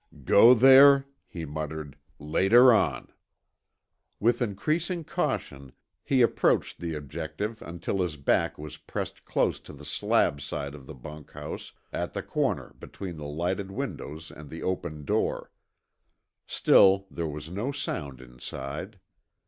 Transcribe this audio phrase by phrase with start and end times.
[0.25, 3.11] "Go there," he muttered, "later on."
[4.19, 9.85] With increasing caution, he approached the objective until his back was pressed close to the
[9.85, 15.05] slab side of the bunkhouse at the corner between the lighted windows and the open
[15.05, 15.51] door.
[16.47, 18.99] Still there was no sound inside.